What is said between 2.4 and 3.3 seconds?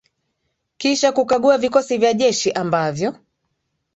ambavyo